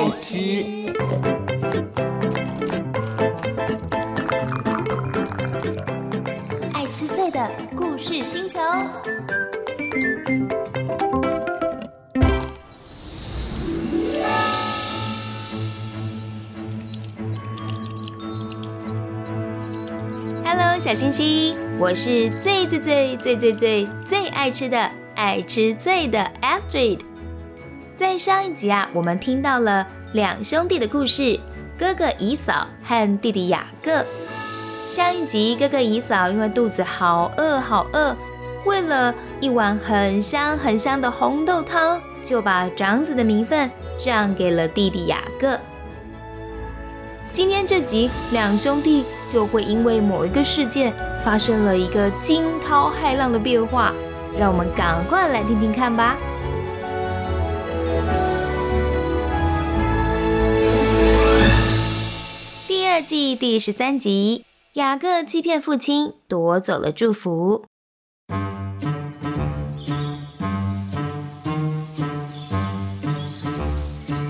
[0.00, 0.36] 爱吃。
[6.72, 8.58] 爱吃脆的故事星球。
[20.42, 27.09] Hello，小星星，我是最最最最最最最爱吃的爱吃脆的 Astrid。
[28.00, 31.38] 在上一集啊，我们听到了两兄弟的故事，
[31.78, 34.02] 哥哥姨嫂和弟弟雅各。
[34.88, 38.16] 上一集，哥哥姨嫂因为肚子好饿好饿，
[38.64, 43.70] 为了一碗很香很香的红豆汤，就把长子的名分
[44.02, 45.58] 让给了弟弟雅各。
[47.34, 49.04] 今天这集，两兄弟
[49.34, 50.90] 又会因为某一个事件
[51.22, 53.92] 发生了一个惊涛骇浪的变化，
[54.38, 56.16] 让我们赶快来听听看吧。
[63.00, 64.44] 二季第十三集。
[64.74, 67.64] 雅各欺骗父亲，夺走了祝福。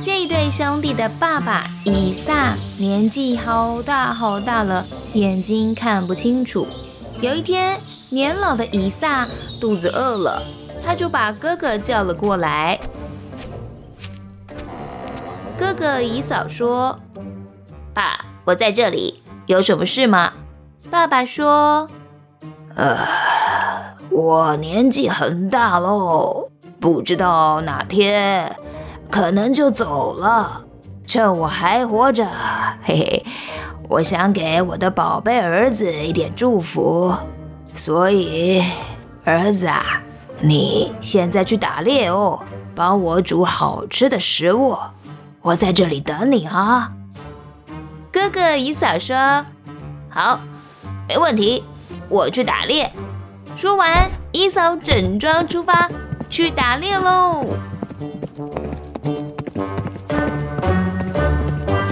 [0.04, 6.64] 这一对兄弟的爸爸以撒年纪好大好大了，眼睛看不清楚。
[7.20, 7.76] 有一天，
[8.08, 9.26] 年老的以撒
[9.60, 10.41] 肚子饿了，
[10.84, 12.78] 他就把哥哥叫了过来。
[15.58, 16.96] 哥哥以扫说
[17.92, 20.33] ：“爸，我在这里。”有什么事吗？
[20.91, 21.88] 爸爸说
[22.77, 22.97] ：“呃，
[24.10, 28.55] 我年纪很大喽，不知道哪天
[29.10, 30.64] 可能就走了。
[31.05, 32.24] 趁我还活着，
[32.84, 33.27] 嘿嘿，
[33.88, 37.12] 我想给我的宝贝儿子一点祝福。
[37.75, 38.62] 所以，
[39.25, 40.00] 儿子啊，
[40.38, 42.38] 你现在去打猎哦，
[42.77, 44.77] 帮我煮好吃的食物，
[45.42, 46.92] 我在这里等你啊。”
[48.20, 49.16] 哥哥姨嫂说
[50.10, 50.38] ：“好，
[51.08, 51.64] 没问题，
[52.10, 52.92] 我去打猎。”
[53.56, 55.91] 说完，姨嫂整装出发
[56.28, 57.42] 去打猎喽。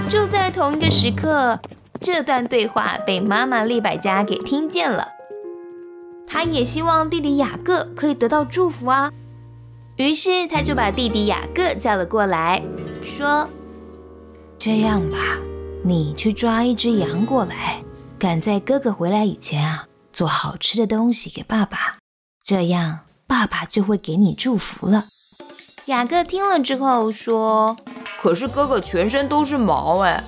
[0.07, 1.59] 就在同一个时刻，
[1.99, 5.07] 这段对话被妈妈利百加给听见了。
[6.27, 9.11] 她也希望弟弟雅各可以得到祝福啊，
[9.95, 12.61] 于是她就把弟弟雅各叫了过来，
[13.01, 13.49] 说
[14.59, 15.17] ：“这样吧。”
[15.81, 17.81] 你去抓一只羊过来，
[18.19, 21.97] 赶在哥哥回来以前啊，做好吃的东西给爸爸，
[22.43, 25.05] 这样爸爸就会给你祝福了。
[25.85, 27.75] 雅各听了之后说
[28.21, 30.21] ：“可是哥哥全身都是毛哎，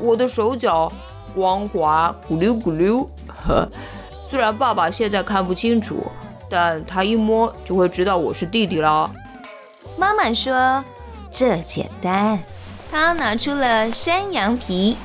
[0.00, 0.90] 我的手脚
[1.34, 3.06] 光滑，咕溜咕溜。
[3.44, 3.68] 呵，
[4.30, 6.06] 虽然爸爸现在看不清楚，
[6.48, 9.10] 但他一摸就会知道我是弟弟了。”
[9.98, 10.82] 妈妈说
[11.30, 12.38] ：“这简单。”
[12.92, 14.98] 他拿出了山羊皮，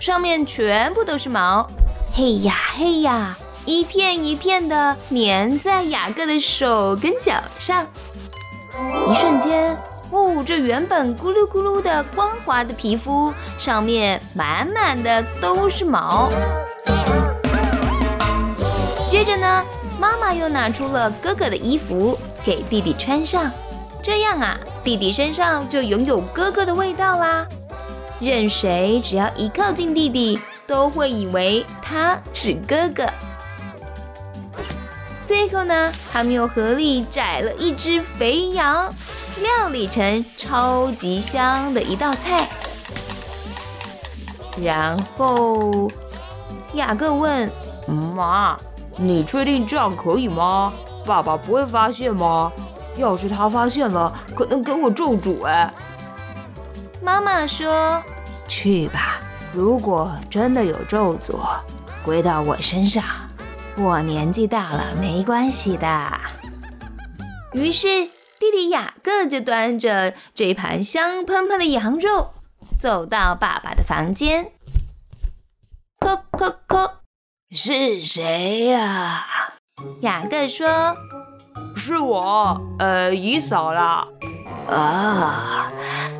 [0.00, 1.64] 上面全部都是毛，
[2.12, 7.86] 嘿呀嘿呀，一片一片的粘在雅各的手跟脚上。
[9.06, 9.76] 一瞬间，
[10.10, 16.28] 哦，这原本咕噜咕噜的光滑的皮肤上面满满的都是毛。
[19.08, 19.64] 接着呢，
[20.00, 23.48] 妈妈又拿出了哥哥的衣服给弟弟穿上。
[24.02, 27.46] 这样啊，弟弟身上就拥有哥哥的味道啦。
[28.20, 33.06] 任谁只要一靠近弟弟，都会以为他是哥哥。
[35.24, 38.92] 最后呢，他们又合力宰了一只肥羊，
[39.42, 42.48] 料理成超级香的一道菜。
[44.60, 45.88] 然后
[46.72, 47.50] 雅各问
[48.16, 48.58] 妈
[48.96, 50.72] ：“你确定这样可以吗？
[51.04, 52.50] 爸爸不会发现吗？”
[52.98, 55.72] 要是他发现了，可能给我咒诅哎。
[57.02, 58.02] 妈妈说
[58.46, 59.20] ：“去吧，
[59.54, 61.38] 如果真的有咒诅
[62.04, 63.02] 归到我身上，
[63.76, 66.20] 我年纪大了，没关系的。”
[67.54, 67.86] 于是
[68.38, 72.32] 弟弟雅各就端着这盘香喷喷的羊肉，
[72.78, 74.52] 走到爸爸的房间。
[76.00, 76.90] 叩叩叩，
[77.50, 79.24] 是谁呀？
[80.02, 80.96] 雅各说。
[81.88, 84.06] 是我，呃，姨嫂啦。
[84.68, 85.72] 啊，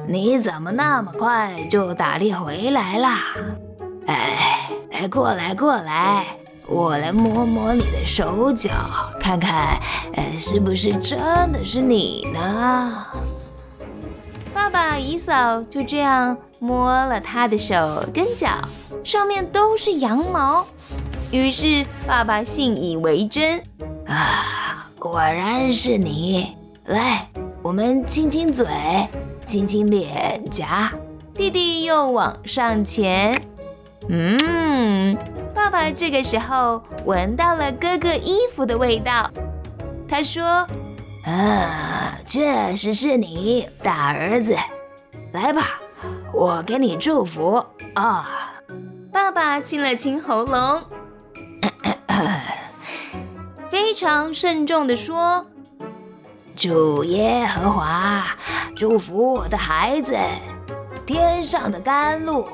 [0.09, 3.19] 你怎么那么快就打猎回来啦？
[4.07, 6.25] 哎，来过来过来，
[6.67, 8.73] 我来摸摸你的手脚，
[9.21, 9.79] 看看，
[10.15, 13.05] 呃，是不是真的是你呢？
[14.55, 18.49] 爸爸姨嫂就这样摸了他的手跟脚，
[19.05, 20.67] 上面都是羊毛，
[21.31, 23.63] 于是爸爸信以为真
[24.07, 24.65] 啊。
[24.99, 26.57] 果然是你，
[26.87, 27.29] 来，
[27.63, 28.67] 我们亲亲嘴，
[29.45, 30.93] 亲亲脸颊，
[31.35, 33.33] 弟弟又往上前。
[34.09, 35.17] 嗯，
[35.55, 39.31] 爸爸这个时候闻到了哥哥衣服的味道。
[40.09, 40.67] 他说
[41.25, 44.57] ：“啊，确实是你，大儿子。
[45.33, 45.81] 来吧，
[46.33, 48.53] 我给你祝福啊。”
[49.13, 50.83] 爸爸亲了亲喉咙，
[53.71, 55.45] 非常慎重地说
[56.57, 58.25] ：“主耶和华
[58.75, 60.17] 祝福我的孩子，
[61.05, 62.47] 天上的甘露。”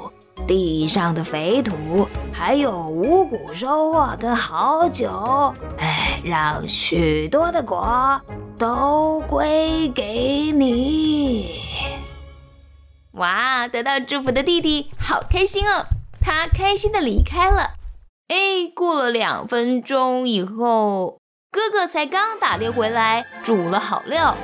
[0.47, 8.21] 地上的肥土，还有五谷收获的好酒，哎，让许多的果
[8.59, 11.63] 都归给你。
[13.13, 15.87] 哇，得到祝福的弟弟好开心哦！
[16.21, 17.71] 他开心的离开了。
[18.29, 21.21] 哎，过了两分钟以后，
[21.53, 24.35] 哥哥才刚打猎回来，煮了好料，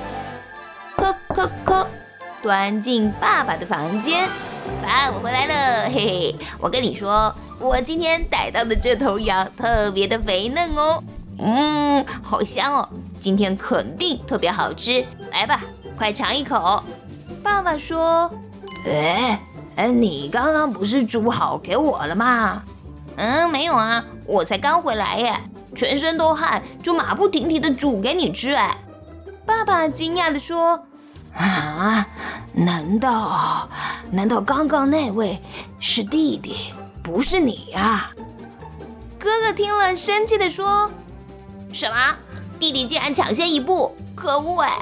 [0.99, 1.87] 咳咳咳，
[2.43, 4.29] 端进爸爸的房间。
[4.83, 6.37] 爸，我回来了，嘿嘿。
[6.61, 11.03] 我跟你说，我今天逮到的这头羊特别的肥嫩哦，
[11.39, 12.87] 嗯，好香哦，
[13.19, 15.03] 今天肯定特别好吃。
[15.33, 15.63] 来吧，
[15.97, 16.85] 快尝一口。
[17.43, 18.31] 爸爸说
[18.87, 19.41] ：“哎
[19.77, 22.63] 哎，你刚刚不是煮好给我了吗？”
[23.21, 25.39] 嗯，没有啊，我才刚回来耶，
[25.77, 28.55] 全身都汗，就马不停蹄的煮给你吃。
[28.55, 28.75] 哎，
[29.45, 30.83] 爸爸惊讶的说。
[31.35, 32.07] 啊？
[32.55, 33.69] 难道
[34.11, 35.39] 难道刚刚那位
[35.79, 36.73] 是弟弟，
[37.03, 38.11] 不是你呀？
[39.19, 40.91] 哥哥听了，生气的说
[41.73, 42.17] ：“什么？
[42.59, 43.95] 弟弟竟然抢先一步！
[44.17, 44.79] 可恶哎！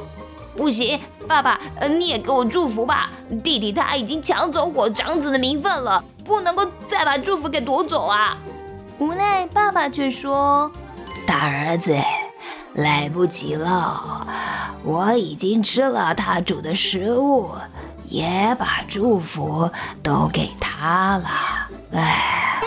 [0.57, 1.61] 不行，爸爸，
[1.99, 3.11] 你也给我祝福吧！
[3.45, 8.37] 弟弟他已经抢走我长子的名分了，不能够再把祝福给夺走啊！”
[8.99, 10.73] 无奈，爸爸却说
[11.29, 11.95] ：“大儿子。”
[12.75, 14.27] 来不及了，
[14.85, 17.51] 我已经吃了他煮的食物，
[18.05, 19.69] 也把祝福
[20.03, 21.29] 都给他了。
[21.93, 22.61] 哎，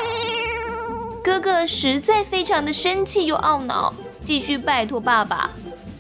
[1.23, 3.93] 哥哥实在非常的生气又懊恼，
[4.23, 5.51] 继续拜托爸爸：“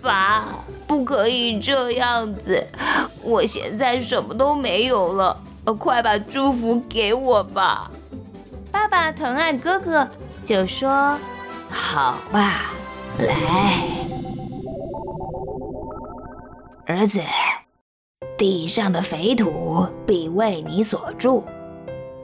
[0.01, 0.45] 爸，
[0.91, 2.67] 不可以这样子，
[3.23, 5.41] 我现在什么都没有了，
[5.79, 7.89] 快把祝福给我吧。”
[8.73, 10.05] 爸爸疼爱哥哥，
[10.43, 11.17] 就说
[11.71, 12.73] ：“好吧。”
[13.19, 13.85] 来，
[16.85, 17.21] 儿子，
[18.37, 21.45] 地上的肥土必为你所住，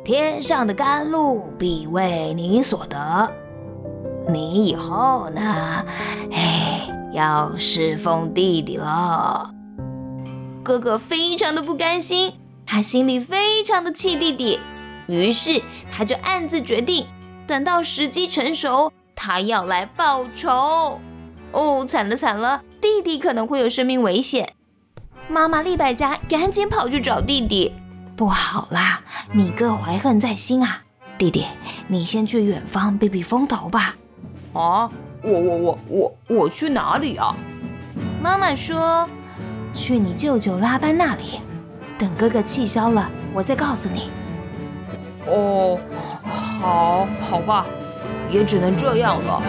[0.04, 3.32] 天上的甘露必为你所得。
[4.28, 5.86] 你以后呢？
[6.34, 6.82] 哎，
[7.18, 9.52] 要侍奉弟弟了。
[10.64, 12.34] 哥哥非常的不甘心，
[12.64, 14.60] 他心里非常的气弟弟，
[15.08, 15.60] 于是
[15.92, 17.08] 他就暗自决定，
[17.48, 18.94] 等到时机成熟。
[19.16, 21.00] 他要来报仇
[21.52, 21.84] 哦！
[21.88, 24.54] 惨了惨了，弟弟可能会有生命危险。
[25.28, 27.74] 妈妈丽百家赶紧跑去找弟弟。
[28.16, 30.84] 不好啦，你哥怀恨在心啊！
[31.18, 31.46] 弟弟，
[31.88, 33.96] 你先去远方避避风头吧。
[34.54, 34.92] 啊，
[35.30, 37.36] 我我我我我去哪里啊？
[38.22, 39.08] 妈妈说，
[39.74, 41.42] 去你舅舅拉班那里。
[41.98, 44.10] 等哥哥气消了，我再告诉你。
[45.28, 45.78] 哦，
[46.24, 47.66] 好，好吧。
[48.30, 49.42] 也只能这样了。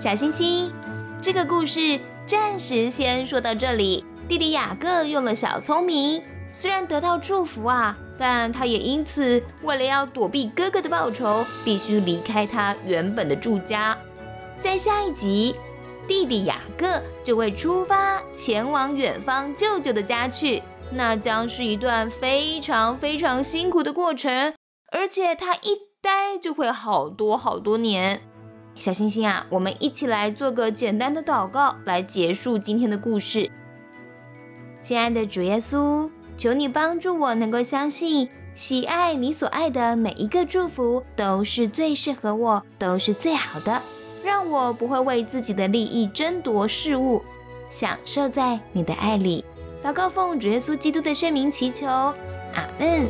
[0.00, 0.72] 小星星，
[1.20, 4.02] 这个故事暂时先说到这里。
[4.26, 6.22] 弟弟雅各用了小聪明，
[6.54, 7.94] 虽然得到祝福啊。
[8.18, 13.94] 但他也因此为了要躲避哥哥的报仇，必须离开他原本的住家。
[14.58, 15.54] 在下一集，
[16.08, 24.54] 弟弟雅各就会出发前往远方舅舅的家去，那将是一段非常非常辛苦的过程，
[24.92, 28.22] 而且他一待就会好多好多年。
[28.74, 33.50] 小星星啊，我们一起来做个简单的祷告，来结束今天的故事。
[34.82, 36.08] 亲爱的主耶稣。
[36.36, 43.82] 求你帮助我，能够相信喜爱你所爱的每一个祝福都是最适合我，都是最好的。
[44.24, 47.22] 让我不会为自己的利益争夺事物，
[47.68, 49.44] 享受在你的爱里。
[49.84, 53.06] 祷告奉主耶稣基督的圣名祈求，阿门。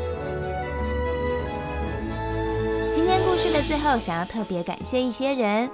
[3.41, 5.71] 事的最后，想要特别感谢一些人，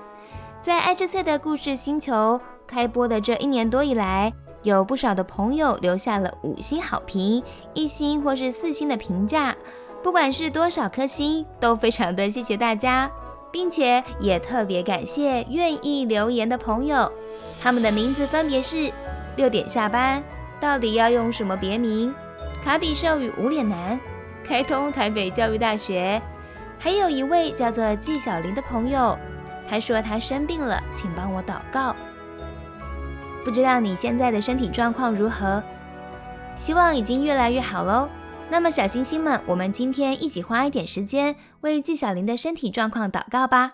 [0.63, 4.33] 在爱之翠的故事星球开播的这一年多以来。
[4.63, 7.43] 有不少的朋友留下了五星好评、
[7.75, 9.55] 一星或是四星的评价，
[10.01, 13.11] 不管是多少颗星，都非常的谢谢大家，
[13.51, 17.11] 并且也特别感谢愿意留言的朋友，
[17.61, 18.93] 他们的名字分别是
[19.37, 20.23] 六点下班，
[20.61, 22.15] 到底要用什么别名？
[22.65, 23.99] 卡比兽与无脸男，
[24.45, 26.23] 开通台北教育大学。
[26.79, 29.19] 还有一位叫做纪晓玲的朋友，
[29.69, 31.97] 他说他生病了，请帮我祷告。
[33.45, 35.63] 不知道你现在的身体状况如何？
[36.55, 38.09] 希望已经越来越好喽。
[38.49, 43.71] 那么小星星们，我们今天一起花一点时间为纪晓玲的身体状况祷告吧。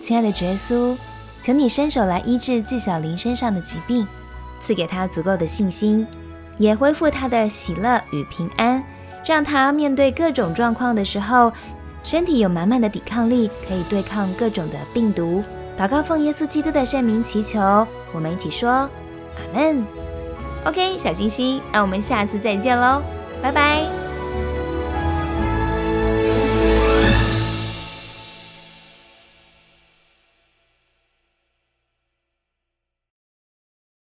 [0.00, 0.96] 亲爱的耶稣，
[1.40, 4.06] 求你伸手来医治纪晓玲身上的疾病，
[4.60, 6.06] 赐给她足够的信心，
[6.58, 8.84] 也恢复她的喜乐与平安，
[9.24, 11.52] 让她面对各种状况的时候。
[12.04, 15.42] 身体有满满的抵抗力，可以对抗各种的病毒。
[15.76, 17.58] 祷告奉耶稣基督的圣名祈求，
[18.12, 18.90] 我们一起说阿
[19.52, 19.84] 门。
[20.66, 23.02] OK，小星星，那我们下次再见喽，
[23.42, 24.03] 拜拜。